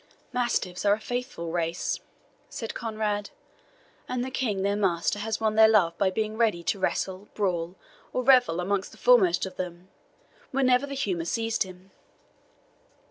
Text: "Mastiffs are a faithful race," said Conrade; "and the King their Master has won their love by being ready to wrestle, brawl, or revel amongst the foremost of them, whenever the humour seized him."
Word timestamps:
"Mastiffs 0.33 0.83
are 0.83 0.95
a 0.95 0.99
faithful 0.99 1.51
race," 1.51 1.99
said 2.49 2.73
Conrade; 2.73 3.29
"and 4.09 4.25
the 4.25 4.31
King 4.31 4.63
their 4.63 4.75
Master 4.75 5.19
has 5.19 5.39
won 5.39 5.53
their 5.53 5.67
love 5.67 5.95
by 5.99 6.09
being 6.09 6.37
ready 6.37 6.63
to 6.63 6.79
wrestle, 6.79 7.27
brawl, 7.35 7.75
or 8.11 8.23
revel 8.23 8.59
amongst 8.59 8.91
the 8.91 8.97
foremost 8.97 9.45
of 9.45 9.57
them, 9.57 9.89
whenever 10.49 10.87
the 10.87 10.95
humour 10.95 11.25
seized 11.25 11.61
him." 11.61 11.91